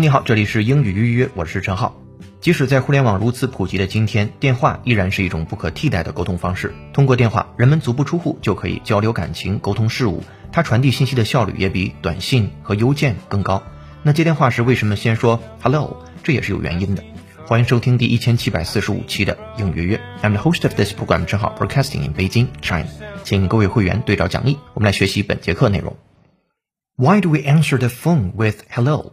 [0.00, 1.94] 你好，这里是英语预约，我是陈浩。
[2.40, 6.72] 即使在互联网如此普及的今天，电话依然是一种不可替代的沟通方式。
[6.94, 13.62] 通过电话，人们足不出户就可以交流感情、沟通事务，它传递信息的效率也比短信和邮件更高。
[14.02, 16.02] 那接电话时为什么先说 Hello？
[16.22, 17.04] 这也是有原因的。
[17.44, 20.00] 欢迎收听第一千七百四十五期的英语预约。
[20.22, 22.86] I'm the host of this program，陈浩，broadcasting in Beijing, China。
[23.22, 25.94] 请各位会员对照讲义，我们来学习本节课内容。
[26.96, 29.12] Why do we answer the phone with hello?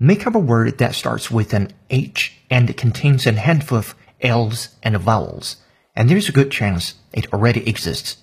[0.00, 4.68] Make up a word that starts with an H and contains a handful of L's
[4.80, 5.56] and vowels,
[5.96, 8.18] and there's a good chance it already exists.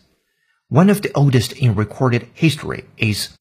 [0.69, 3.37] One of the oldest in recorded history is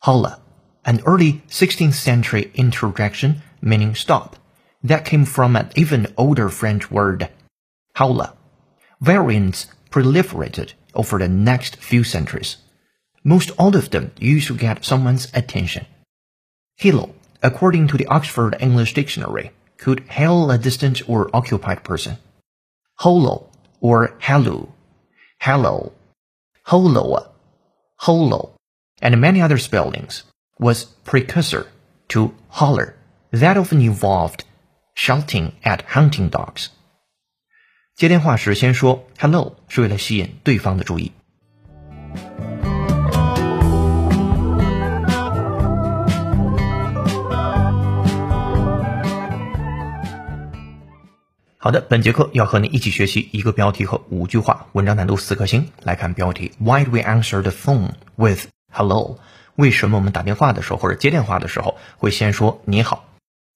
[0.00, 0.42] holla,
[0.84, 4.36] an early 16th century interjection meaning stop
[4.82, 7.30] that came from an even older French word,
[7.96, 8.36] holla.
[9.00, 12.58] Variants proliferated over the next few centuries.
[13.24, 15.86] Most all of them used to get someone's attention.
[16.76, 22.17] Hello according to the Oxford English Dictionary, could hail a distant or occupied person.
[22.99, 23.49] Holo
[23.81, 24.69] or hello,
[25.39, 25.91] hello,
[26.63, 27.31] holo,
[27.97, 28.55] holo,
[29.01, 30.23] and many other spellings
[30.59, 31.67] was precursor
[32.07, 32.95] to holler
[33.31, 34.43] that often involved
[34.93, 36.69] shouting at hunting dogs.
[37.95, 41.11] 接电话时先说 “hello” 是为了吸引对方的注意。
[51.69, 55.69] 好的，本节课要和你一起学习一个标题和五句话，文章难度四颗星。
[55.81, 59.17] 来看标题：Why do we answer the phone with hello？
[59.55, 63.05] 为什么我们打电话的时候或者接电话的时候会先说你好？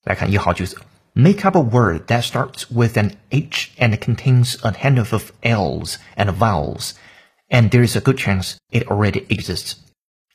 [0.04, 0.78] 来看一号句子：
[1.14, 6.32] Make up a word that starts with an H and contains a handful of L's and
[6.32, 6.94] vowels,
[7.50, 9.74] and there is a good chance it already exists.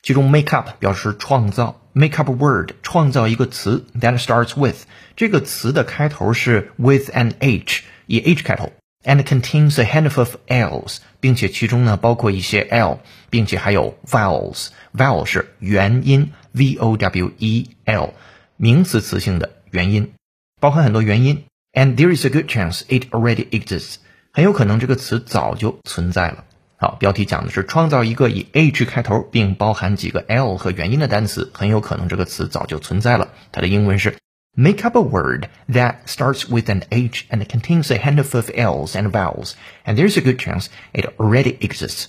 [0.01, 7.81] 其中 make up 表示创造，make up a word 创造一个词 that starts with 这个词的开头是 with an h
[8.05, 8.71] 以 h 开头，
[9.03, 12.99] and contains a handful of l's，并且其中呢包括一些 l，
[13.31, 18.13] 并且还有 vowels，vowel 是元音 v o w e l，
[18.57, 20.13] 名词词性的元音，
[20.61, 23.95] 包含很多元音，and there is a good chance it already exists，
[24.31, 26.45] 很有可能这个词早就存在了。
[26.79, 33.29] 好，标题讲的是创造一个以 h 开头并包含几个 l 和元音的单词，很有可能这个词早就存在了。
[33.51, 34.17] 它的英文是
[34.57, 38.95] Make up a word that starts with an H and contains a handful of L's
[38.95, 39.53] and vowels,
[39.85, 42.05] and there's a good chance it already exists.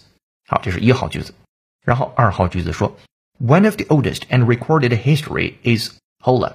[0.46, 1.34] 好，这是一号句子。
[1.84, 2.96] 然后二号句子说，
[3.40, 6.54] One of the oldest and recorded history is hola,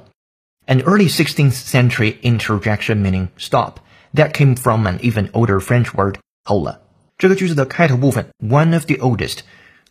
[0.65, 3.75] an early 16th century interjection meaning stop
[4.13, 6.79] that came from an even older French word hola.
[7.17, 9.41] 这个句子的开头部分，one of the oldest，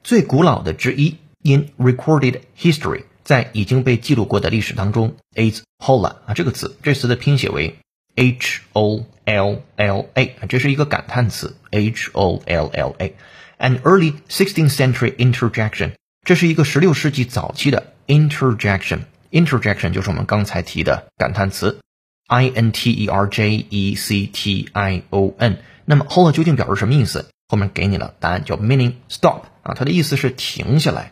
[0.02, 7.76] 最古老的之一，in recorded history，在已经被记录过的历史当中，is holla 啊这个词，这词的拼写为
[8.16, 15.92] h o l l a，这是一个感叹词，h o l l a，an early sixteenth century interjection，
[16.24, 21.78] 这是一个十六世纪早期的 interjection，interjection 就是我们刚才提的感叹词，
[22.26, 25.58] i n t e r j e c t i o n。
[25.85, 27.29] 那么 hold 究竟表示什么意思？
[27.47, 31.11] 后面给你了答案，叫 meaning stop 啊，它的意思是停下来。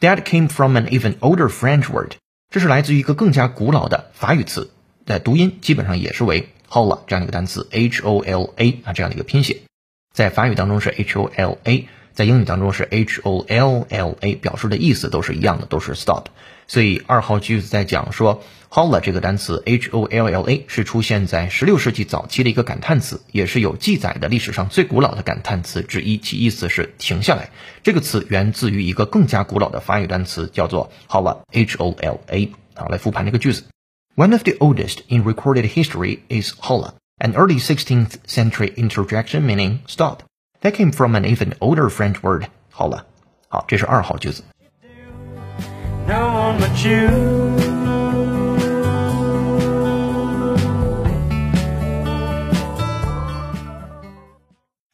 [0.00, 2.12] That came from an even older French word，
[2.50, 4.70] 这是来自于一个更加古老的法语词，
[5.06, 9.62] 的读音基本上也是为 hola 这样的一个单词，h o l a 啊这样的一个拼写，
[10.12, 11.88] 在法语当中是 h o l a。
[12.18, 16.24] 在英语当中是 h o l l a，表示的意思都是一样的，都是 stop。
[16.66, 27.50] 所以二号句子在讲说 holla 这个单词 h o l l a 是出现在十六世纪早期的一个感叹词，也是有记载的历史上最古老的感叹词之一，其意思是停下来。
[27.84, 32.50] 这个词源自于一个更加古老的法语单词，叫做 holla h o l a。
[32.74, 33.62] 好，来复盘这个句子
[34.16, 40.22] ：One of the oldest in recorded history is holla, an early 16th century interjection meaning stop.
[40.61, 42.47] That came from an even older French word.
[42.69, 43.05] 好了，
[43.49, 44.43] 好，这是二号句子。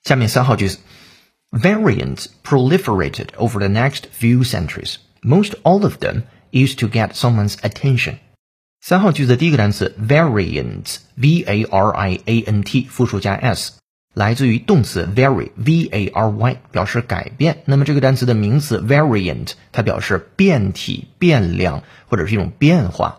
[0.03, 0.79] 下面三号句子，
[1.51, 4.95] variants proliferated over the next few centuries.
[5.21, 8.15] Most all of them used to get someone's attention.
[8.81, 13.73] 三号句子第一个单词 variant，v a r i a n t，复数加 s。
[14.14, 23.18] 来自于动词 vary v a r y 表示改变，那么这个单词的名词 variant 它表示变体、变量或者是一种变化。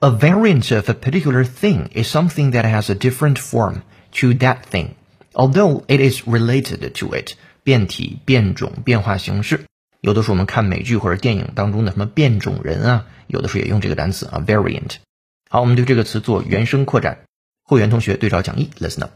[0.00, 3.76] A variant of a particular thing is something that has a different form
[4.20, 4.88] to that thing,
[5.32, 7.34] although it is related to it.
[7.62, 9.60] 变体、变种、变化形式，
[10.02, 14.96] 有的时候我们看美剧或者电影当中的什么变种人啊，有的时候也用这个单词啊 variant。
[15.48, 17.20] 好，我们对这个词做原声扩展。
[17.62, 19.12] 会员同学对照讲义，listen up。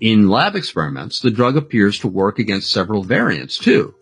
[0.00, 3.94] In lab experiments, the drug appears to work against several variants too.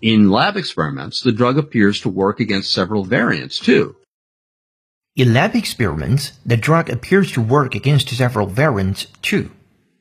[0.00, 3.96] In lab experiments, the drug appears to work against several variants too.
[5.14, 9.50] In lab experiments, the drug appears to work against several variants too.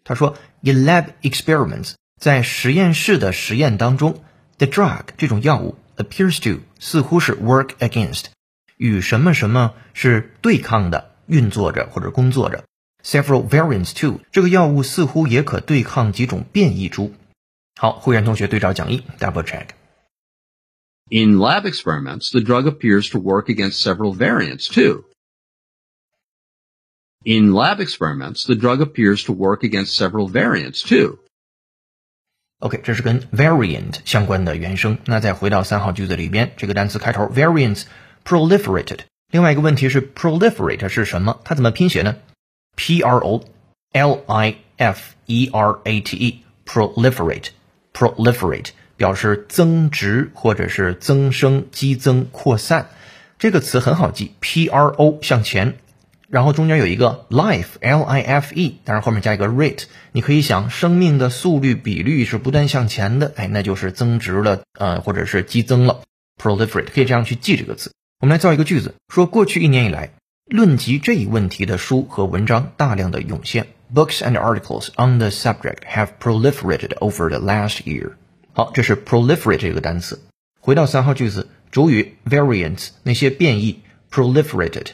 [0.03, 4.23] 他说，in lab experiments，在实验室的实验当中，
[4.57, 8.25] the drug 这种药物 appears to 似乎是 work against
[8.77, 12.65] 与什么什么是对抗的，运作着或者工作着。
[13.03, 17.13] Several variants too，这个药物似乎也可对抗几种变异株。
[17.75, 25.03] 好，会员同学对照讲义，double check。In lab experiments, the drug appears to work against several variants too.
[27.23, 31.19] In lab experiments, the drug appears to work against several variants too.
[32.59, 34.97] OK，这是跟 variant 相关的原声。
[35.05, 37.83] 那再回到三号句子里边，这个单词开头 variants
[38.23, 39.01] proliferated。
[39.29, 41.41] 另外一个问题是 proliferate 是什么？
[41.43, 42.15] 它怎么拼写呢
[42.80, 43.44] ？P R O
[43.92, 47.48] L I F E R A T E proliferate
[47.92, 52.88] proliferate 表示增殖或者是增生、激增、扩散。
[53.38, 55.76] 这个词很好记，P R O 向前，
[56.30, 59.84] 然后中间有一个 life L I F E，当然后面加一个 rate。
[60.12, 66.00] 你可以想，生命的速率、比率是不断向前的，哎，那就是增值了，呃，或者是激增了。
[66.42, 67.92] proliferate 可以这样去记这个词。
[68.20, 70.12] 我们来造一个句子，说过去一年以来，
[70.50, 73.68] 论及这一问题的书和文章大量的涌现。
[73.94, 78.12] Books and articles on the subject have proliferated over the last year。
[78.52, 80.20] 好，这是 proliferate 这个单词。
[80.60, 83.80] 回到三号句子，主语 variants 那些变异
[84.10, 84.86] proliferated，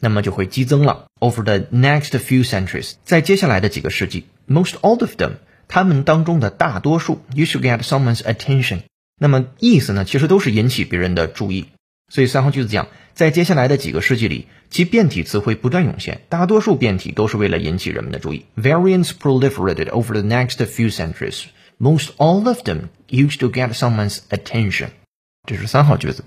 [0.00, 1.06] 那么就会激增了。
[1.20, 5.34] Over the next few centuries，在接下来的几个世纪，most all of them，
[5.68, 8.80] 他们当中的大多数，you should get someone's attention。
[9.18, 11.66] 那么意思呢，其实都是引起别人的注意。
[12.11, 18.45] 所以三号句子讲，在接下来的几个世纪里，其变体词会不断涌现，大多数变体都是为了引起人们的注意。
[18.57, 21.43] Variants proliferated over the next few centuries.
[21.77, 24.89] Most all of them used to get someone's attention.
[25.45, 26.23] 这是三号句子。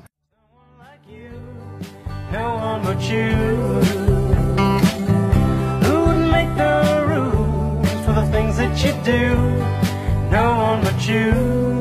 [10.30, 11.75] No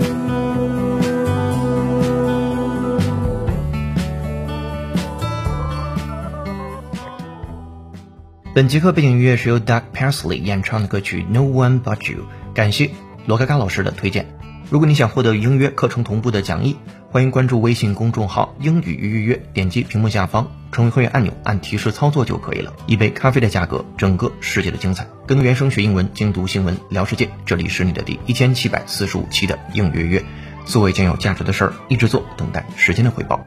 [8.56, 12.22] 本节课背景音乐是由 Doug Parsley 演唱的歌曲《No One But You》，
[12.54, 12.90] 感谢
[13.26, 14.34] 罗嘎嘎老师的推荐。
[14.70, 16.78] 如果你想获得英约课程同步的讲义，
[17.10, 22.72] 欢迎关注微信公众号“英语预约”，点击屏幕下方成为会员按钮，按提示操作就可以了。
[22.86, 25.06] 一杯咖啡的价格，整个世界的精彩。
[25.26, 30.24] 跟原声学英文，精读新闻聊世界，这里是你的第一千七百四十五期的英语约。
[30.64, 33.46] 做一件有价值的事儿，一直做，等待时间的回报。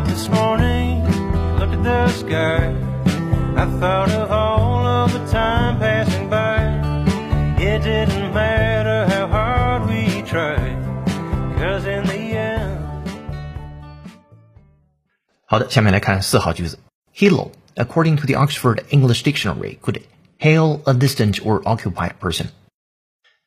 [0.00, 1.04] up this morning,
[1.58, 2.74] looked at the sky.
[3.56, 6.60] I thought of all of the time passing by.
[7.58, 10.76] It didn't matter how hard we tried,
[11.58, 12.80] cause in the end.
[15.46, 16.78] 好的，下面来看四号句子。
[17.14, 20.02] Hilo, according to the Oxford English Dictionary, could
[20.38, 22.48] hail a distant or occupied person.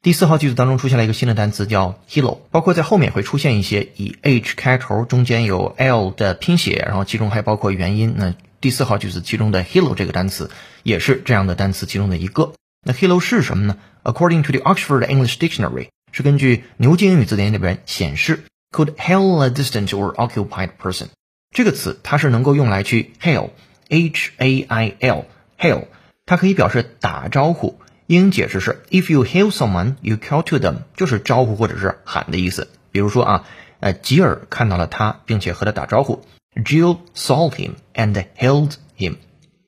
[0.05, 8.13] 第四号句子当中出现了一个新的单词叫 HILLO，包括在后面会出现一些以 h 开头，中间有 l 的拼写，然后其中还包括元音。
[8.19, 10.51] 那第四号句子其中的 HILLO 这个单词
[10.83, 12.53] 也是这样的单词其中的一个。
[12.87, 21.07] 那 hilo 是什么呢？According to the Oxford English Dictionary，是根据牛津英语字典里边显示，could hail a distant or occupied person
[21.51, 25.85] 这个词，它是能够用来去 hail，h a i l，hail，
[26.27, 27.81] 它可以表示打招呼。
[28.08, 32.70] 英解释是，if you hail someone, you call to them，就是招呼或者是喊的意思。
[32.92, 33.46] 比如说啊，
[33.80, 36.26] 呃，吉尔看到了他，并且和他打招呼。
[36.56, 39.18] Jill saw him and hailed him。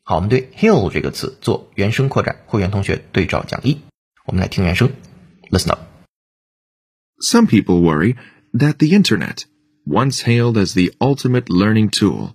[0.03, 3.81] 好，我们对 hail 这个词做原声扩展，会员同学对照讲义。
[4.25, 4.91] 我们来听原声，
[5.51, 8.15] listen up。Some people worry
[8.53, 9.43] that the internet,
[9.85, 12.31] once hailed as the ultimate learning tool,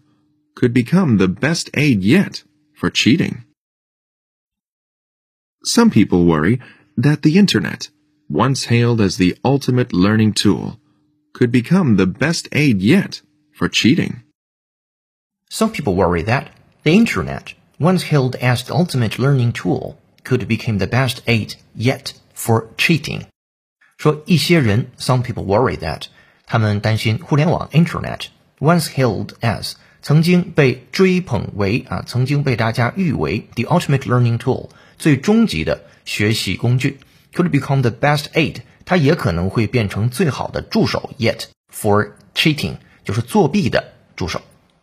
[0.55, 2.43] could become the best aid yet
[2.81, 3.39] for cheating.
[5.65, 6.61] Some people worry
[6.97, 7.91] that the Internet,
[8.29, 10.79] once hailed as the ultimate learning tool,
[11.33, 13.21] could become the best aid yet
[13.53, 14.23] for cheating.
[15.49, 16.49] Some people worry that
[16.85, 22.15] the Internet, once hailed as the ultimate learning tool, could become the best aid yet
[22.35, 23.27] for cheating.
[23.99, 26.07] 说一些人，some people worry that
[26.47, 28.27] 他们担心互联网 Internet
[28.61, 34.71] once hailed as 曾经被追捧为啊，曾经被大家誉为 the ultimate learning tool。
[35.01, 36.99] 最终极的学习工具，
[37.33, 44.43] could become the best aid， 它也可能会变成最好的助手，yet for cheating 就是作弊的助手。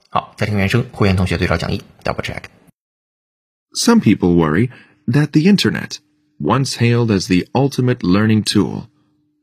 [0.10, 4.70] 好，再听原声，会员同学对照讲义，double check。Some people worry
[5.08, 5.98] that the Internet,
[6.40, 8.88] once hailed as the ultimate learning tool,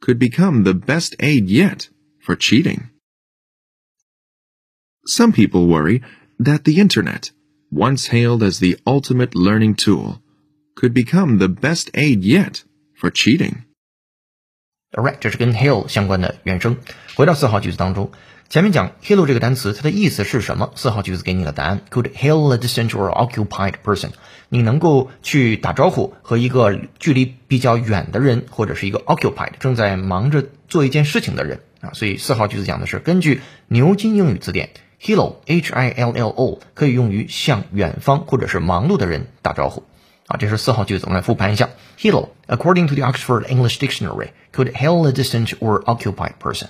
[0.00, 1.88] could become the best aid yet
[2.24, 2.90] for cheating.
[5.04, 6.02] Some people worry
[6.38, 7.32] that the Internet,
[7.72, 10.22] once hailed as the ultimate learning tool,
[10.75, 12.63] could become the best aid yet
[12.99, 13.63] for cheating.
[14.91, 16.77] Alright，这是跟 hail 相关的原声。
[17.15, 18.11] 回到四号句子当中，
[18.49, 20.71] 前面讲 hail 这个单词，它的意思是什么？
[20.75, 24.11] 四号句子给你的答案：Could hail a distant or occupied person。
[24.47, 31.91] 你能够去打招呼和一个距离比较远的人，或者是一个 occupied 正在忙着做一件事情的人啊。
[31.93, 34.69] 所以四号句子讲的是根据牛津英语字典
[35.01, 39.83] ，hillo h i l l o 可以用于向远方或者是忙碌的人打招呼。
[40.27, 41.69] 啊，这是四号句子，我们来复盘一下。
[42.01, 46.69] Hello, according to the Oxford English Dictionary, could hail a distant or occupied person。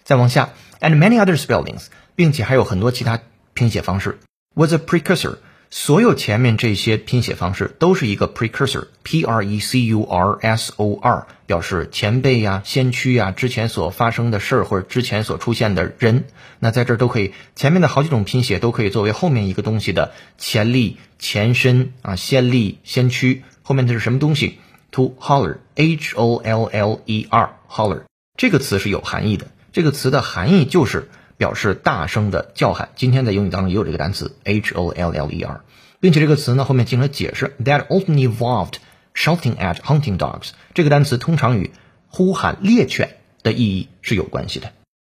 [0.04, 3.20] 再往下，and many other spellings，并且还有很多其他
[3.54, 4.18] 拼写方式，
[4.54, 5.38] was a precursor
[5.73, 16.25] 所有前面这些拼写方式都是一个 precursor，p r e c u r s o r，表示前辈呀、先驱呀、之前所发生的事儿或者之前所出现的人。
[16.59, 23.43] 那在这儿都可以，前面的好几种拼写都可以作为后面一个东西的前例、前身啊、先例、先驱。
[23.63, 24.59] 后面的是什么东西
[24.91, 28.01] ？To holler，h o l l e r，holler
[28.35, 29.47] 这个词是有含义的。
[29.71, 31.07] 这个词的含义就是。
[31.41, 32.89] 表示大声的叫喊。
[32.95, 35.61] 今天在英语当中也有这个单词 h o l l e r，
[35.99, 38.75] 并且这个词呢后面进行了解释，that often involved
[39.15, 40.51] shouting at hunting dogs。
[40.75, 41.71] 这个单词通常与
[42.09, 44.71] 呼喊猎犬的意义是有关系的。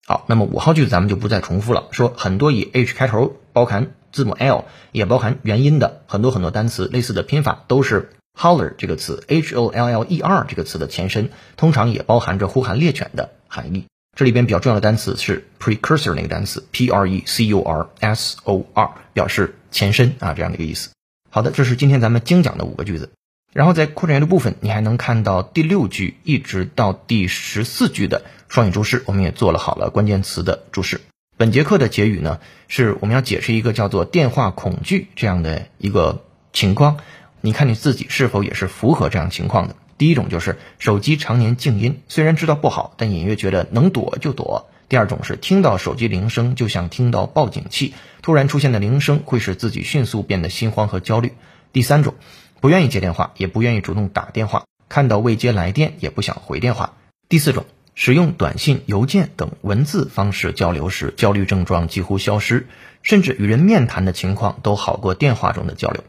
[0.08, 1.90] 好，那么五号句子咱们就不再重复了。
[1.92, 13.86] 说很多以 h 开头，包含字母 l，也包含元音的很多很多单词，类似的拼法都是 holler 这个词 h o l l e r 这个词的前身，通常也包含着呼喊猎犬的含义。
[14.16, 20.92] 这里边比较重要的单词是 precursor 那个单词 p r e c u r s o r，表示前身啊这样的一个意思。
[21.30, 23.12] 好的，这是今天咱们精讲的五个句子。
[23.52, 31.02] 然后在扩展阅读部分，你还能看到第六句一直到第十四句的双语注释，我们也做了好了关键词的注释。
[31.36, 36.98] 本节课的结语呢，是我们要解释一个叫做电话恐惧这样的一个情况。
[37.42, 39.76] 你看你自己是否也是符合这样情况的？
[39.98, 44.70] 第一种就是手机常年静音，虽然知道不好，但隐约觉得能躲就躲。
[44.88, 51.34] 第二种是听到手机铃声就像听到报警器，突然出现的铃声会使自己迅速变得心慌和焦虑。
[51.74, 52.14] 第三种，
[52.62, 56.94] 不愿意接电话，也不愿意主动打电话，看到未接来电也不想回电话。
[57.28, 62.68] 第四种，使用短信、邮件等文字方式交流时，焦虑症状几乎消失，
[63.02, 66.04] 甚至与人面谈的情况都好过电话中的交流。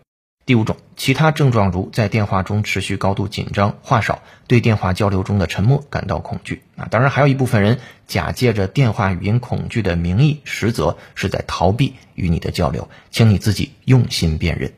[0.46, 6.86] 第五种，其他症状如在电话中持续高度紧张、话少、对电话交流中的沉默感到恐惧啊。
[6.88, 14.72] 当然，还有一部分人假借着电话语音恐惧的名义，实则是在逃避与你的交流，请你自己用心辨认。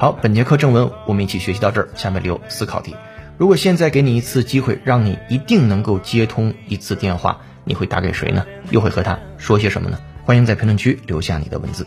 [0.00, 2.96] 好，本节课正文我们一起学习到这儿，下面留思考题。
[3.36, 8.46] 如果现在给你一次机会，让你一定能够接通一次电话，你会打给谁呢？
[8.70, 9.98] 又会和他说些什么呢？
[10.24, 11.86] 欢迎在评论区留下你的文字。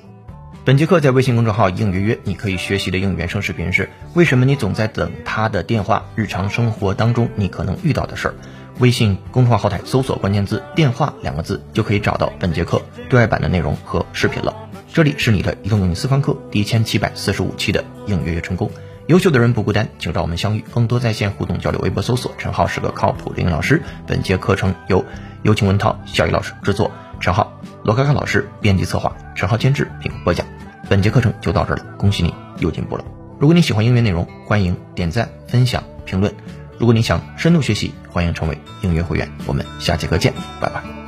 [0.64, 6.06] 本节课在微信公众号“应约约”，你可以学习的英语原声视频是：为什么你总在等他的电话？
[6.16, 8.36] 日常生活当中你可能遇到的事儿。
[8.78, 12.80] 微信公众号后台搜索关键字“电话”两个字，就可以找到本节课
[13.10, 14.56] 对外版的内容和视频了。
[14.94, 18.70] 这里是你的移动英语私房课第一千七百四十五期的应约约成功，
[19.08, 21.80] 优秀的人不孤单，请找我们相遇，更多在线互动交流。
[21.80, 23.82] 微博搜索陈浩是个靠谱的英语老师。
[24.06, 25.04] 本节课程由
[25.42, 30.46] 有请文涛、小雨老师制作，陈浩、罗卡卡老师编辑策划，陈浩监制并播讲。
[30.88, 33.04] 本节课程就到这儿了，恭喜你又进步了。
[33.40, 36.32] 如果你喜欢音乐内容，欢迎点赞、分享、评论。
[36.78, 39.28] 如果你想深度学习，欢迎成为应约会员。
[39.48, 40.32] 我们下节课见，
[40.62, 41.03] 拜拜。